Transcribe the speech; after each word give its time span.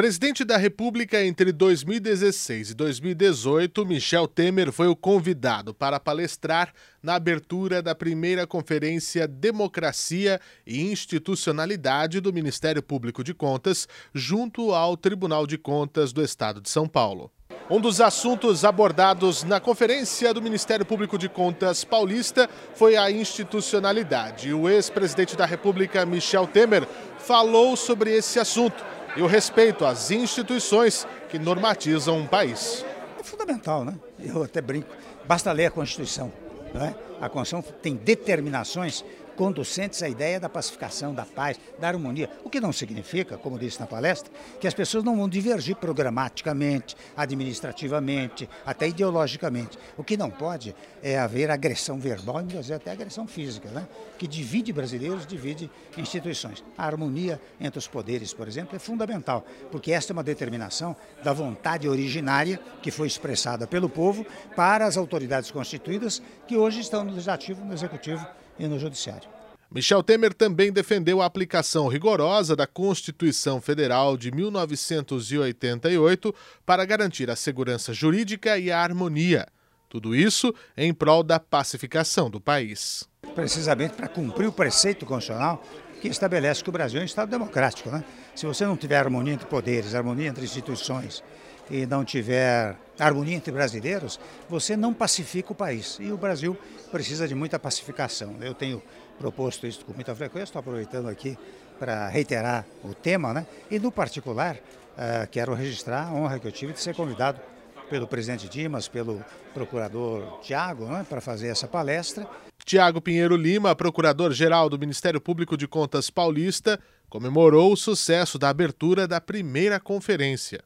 Presidente 0.00 0.46
da 0.46 0.56
República 0.56 1.22
entre 1.22 1.52
2016 1.52 2.70
e 2.70 2.74
2018, 2.74 3.84
Michel 3.84 4.26
Temer 4.26 4.72
foi 4.72 4.88
o 4.88 4.96
convidado 4.96 5.74
para 5.74 6.00
palestrar 6.00 6.72
na 7.02 7.16
abertura 7.16 7.82
da 7.82 7.94
primeira 7.94 8.46
conferência 8.46 9.28
Democracia 9.28 10.40
e 10.66 10.90
Institucionalidade 10.90 12.18
do 12.18 12.32
Ministério 12.32 12.82
Público 12.82 13.22
de 13.22 13.34
Contas, 13.34 13.86
junto 14.14 14.72
ao 14.72 14.96
Tribunal 14.96 15.46
de 15.46 15.58
Contas 15.58 16.14
do 16.14 16.24
Estado 16.24 16.62
de 16.62 16.70
São 16.70 16.88
Paulo. 16.88 17.30
Um 17.68 17.78
dos 17.78 18.00
assuntos 18.00 18.64
abordados 18.64 19.44
na 19.44 19.60
conferência 19.60 20.32
do 20.32 20.40
Ministério 20.40 20.86
Público 20.86 21.18
de 21.18 21.28
Contas 21.28 21.84
paulista 21.84 22.48
foi 22.74 22.96
a 22.96 23.10
institucionalidade. 23.10 24.54
O 24.54 24.66
ex-presidente 24.66 25.36
da 25.36 25.44
República, 25.44 26.06
Michel 26.06 26.46
Temer, 26.46 26.88
falou 27.18 27.76
sobre 27.76 28.16
esse 28.16 28.40
assunto 28.40 28.82
e 29.16 29.22
o 29.22 29.26
respeito 29.26 29.84
às 29.84 30.10
instituições 30.10 31.06
que 31.28 31.38
normatizam 31.38 32.18
um 32.18 32.26
país. 32.26 32.84
É 33.18 33.22
fundamental, 33.22 33.84
né? 33.84 33.94
Eu 34.18 34.42
até 34.42 34.60
brinco. 34.60 34.88
Basta 35.26 35.52
ler 35.52 35.66
a 35.66 35.70
Constituição. 35.70 36.32
Né? 36.72 36.94
A 37.20 37.28
Constituição 37.28 37.74
tem 37.82 37.94
determinações 37.94 39.04
conducentes 39.40 40.02
à 40.02 40.08
ideia 40.08 40.38
da 40.38 40.50
pacificação, 40.50 41.14
da 41.14 41.24
paz, 41.24 41.58
da 41.78 41.88
harmonia. 41.88 42.28
O 42.44 42.50
que 42.50 42.60
não 42.60 42.74
significa, 42.74 43.38
como 43.38 43.58
disse 43.58 43.80
na 43.80 43.86
palestra, 43.86 44.30
que 44.60 44.68
as 44.68 44.74
pessoas 44.74 45.02
não 45.02 45.16
vão 45.16 45.26
divergir 45.26 45.76
programaticamente, 45.76 46.94
administrativamente, 47.16 48.46
até 48.66 48.86
ideologicamente. 48.88 49.78
O 49.96 50.04
que 50.04 50.14
não 50.14 50.30
pode 50.30 50.76
é 51.02 51.18
haver 51.18 51.50
agressão 51.50 51.98
verbal 51.98 52.44
e 52.46 52.70
até 52.70 52.90
agressão 52.90 53.26
física, 53.26 53.70
né? 53.70 53.88
que 54.18 54.28
divide 54.28 54.74
brasileiros, 54.74 55.26
divide 55.26 55.70
instituições. 55.96 56.62
A 56.76 56.84
harmonia 56.84 57.40
entre 57.58 57.78
os 57.78 57.88
poderes, 57.88 58.34
por 58.34 58.46
exemplo, 58.46 58.76
é 58.76 58.78
fundamental, 58.78 59.42
porque 59.72 59.90
esta 59.90 60.12
é 60.12 60.14
uma 60.14 60.22
determinação 60.22 60.94
da 61.24 61.32
vontade 61.32 61.88
originária 61.88 62.60
que 62.82 62.90
foi 62.90 63.06
expressada 63.06 63.66
pelo 63.66 63.88
povo 63.88 64.26
para 64.54 64.84
as 64.84 64.98
autoridades 64.98 65.50
constituídas 65.50 66.20
que 66.46 66.58
hoje 66.58 66.80
estão 66.80 67.04
no 67.04 67.12
legislativo, 67.12 67.64
no 67.64 67.72
executivo 67.72 68.26
e 68.60 68.68
no 68.68 68.78
Judiciário. 68.78 69.28
Michel 69.72 70.02
Temer 70.02 70.34
também 70.34 70.72
defendeu 70.72 71.22
a 71.22 71.26
aplicação 71.26 71.86
rigorosa 71.86 72.56
da 72.56 72.66
Constituição 72.66 73.60
Federal 73.60 74.16
de 74.16 74.32
1988 74.32 76.34
para 76.66 76.84
garantir 76.84 77.30
a 77.30 77.36
segurança 77.36 77.92
jurídica 77.92 78.58
e 78.58 78.70
a 78.70 78.80
harmonia. 78.80 79.46
Tudo 79.88 80.14
isso 80.14 80.52
em 80.76 80.92
prol 80.92 81.22
da 81.22 81.38
pacificação 81.38 82.28
do 82.28 82.40
país. 82.40 83.08
Precisamente 83.34 83.94
para 83.94 84.08
cumprir 84.08 84.48
o 84.48 84.52
preceito 84.52 85.06
constitucional 85.06 85.64
que 86.00 86.08
estabelece 86.08 86.64
que 86.64 86.68
o 86.68 86.72
Brasil 86.72 86.98
é 86.98 87.02
um 87.02 87.06
Estado 87.06 87.30
democrático. 87.30 87.90
Né? 87.90 88.02
Se 88.34 88.46
você 88.46 88.64
não 88.64 88.76
tiver 88.76 88.96
harmonia 88.96 89.34
entre 89.34 89.46
poderes, 89.46 89.94
harmonia 89.94 90.28
entre 90.28 90.44
instituições 90.44 91.22
e 91.70 91.86
não 91.86 92.04
tiver 92.04 92.76
harmonia 92.98 93.36
entre 93.36 93.52
brasileiros, 93.52 94.18
você 94.48 94.76
não 94.76 94.92
pacifica 94.92 95.52
o 95.52 95.54
país. 95.54 95.98
E 96.00 96.10
o 96.10 96.16
Brasil 96.16 96.56
precisa 96.90 97.26
de 97.26 97.34
muita 97.34 97.58
pacificação. 97.58 98.36
Eu 98.40 98.54
tenho 98.54 98.82
proposto 99.18 99.66
isso 99.66 99.84
com 99.84 99.92
muita 99.92 100.14
frequência, 100.14 100.44
estou 100.44 100.60
aproveitando 100.60 101.08
aqui 101.08 101.38
para 101.78 102.08
reiterar 102.08 102.66
o 102.84 102.92
tema, 102.92 103.32
né? 103.32 103.46
E 103.70 103.78
no 103.78 103.90
particular, 103.90 104.56
uh, 104.56 105.26
quero 105.30 105.54
registrar 105.54 106.08
a 106.08 106.12
honra 106.12 106.38
que 106.38 106.46
eu 106.46 106.52
tive 106.52 106.72
de 106.72 106.80
ser 106.80 106.94
convidado 106.94 107.40
pelo 107.88 108.06
presidente 108.06 108.48
Dimas, 108.48 108.86
pelo 108.86 109.24
procurador 109.52 110.40
Tiago, 110.42 110.86
né, 110.86 111.04
para 111.08 111.20
fazer 111.20 111.48
essa 111.48 111.66
palestra. 111.66 112.28
Tiago 112.64 113.00
Pinheiro 113.00 113.34
Lima, 113.34 113.74
procurador-geral 113.74 114.68
do 114.68 114.78
Ministério 114.78 115.20
Público 115.20 115.56
de 115.56 115.66
Contas 115.66 116.08
Paulista, 116.08 116.78
comemorou 117.08 117.72
o 117.72 117.76
sucesso 117.76 118.38
da 118.38 118.48
abertura 118.48 119.08
da 119.08 119.20
primeira 119.20 119.80
conferência. 119.80 120.62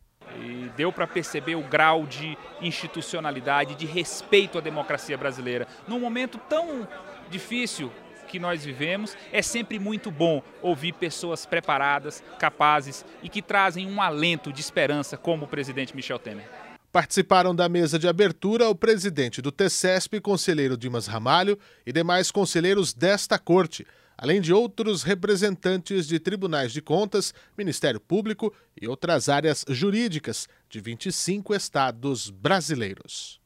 Deu 0.76 0.92
para 0.92 1.06
perceber 1.06 1.54
o 1.54 1.62
grau 1.62 2.06
de 2.06 2.36
institucionalidade, 2.60 3.74
de 3.74 3.86
respeito 3.86 4.58
à 4.58 4.60
democracia 4.60 5.16
brasileira. 5.16 5.66
Num 5.86 6.00
momento 6.00 6.38
tão 6.48 6.86
difícil 7.30 7.92
que 8.26 8.38
nós 8.38 8.64
vivemos, 8.64 9.16
é 9.32 9.42
sempre 9.42 9.78
muito 9.78 10.10
bom 10.10 10.42
ouvir 10.60 10.92
pessoas 10.92 11.46
preparadas, 11.46 12.22
capazes 12.38 13.04
e 13.22 13.28
que 13.28 13.40
trazem 13.40 13.86
um 13.86 14.02
alento 14.02 14.52
de 14.52 14.60
esperança, 14.60 15.16
como 15.16 15.44
o 15.44 15.48
presidente 15.48 15.94
Michel 15.94 16.18
Temer. 16.18 16.48
Participaram 16.90 17.54
da 17.54 17.68
mesa 17.68 17.98
de 17.98 18.06
abertura 18.06 18.68
o 18.68 18.74
presidente 18.74 19.42
do 19.42 19.50
TCESP, 19.50 20.20
conselheiro 20.20 20.76
Dimas 20.76 21.06
Ramalho, 21.06 21.58
e 21.84 21.92
demais 21.92 22.30
conselheiros 22.30 22.92
desta 22.94 23.38
corte, 23.38 23.86
além 24.16 24.40
de 24.40 24.52
outros 24.52 25.02
representantes 25.02 26.06
de 26.06 26.18
tribunais 26.18 26.72
de 26.72 26.80
contas, 26.80 27.34
Ministério 27.56 28.00
Público 28.00 28.54
e 28.80 28.86
outras 28.86 29.28
áreas 29.28 29.64
jurídicas 29.68 30.48
de 30.68 30.80
25 30.80 31.54
estados 31.54 32.30
brasileiros. 32.30 33.40